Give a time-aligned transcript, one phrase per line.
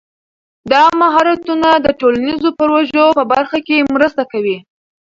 [0.71, 4.57] دا مهارتونه د ټولنیزو پروژو په برخه کې مرسته کوي.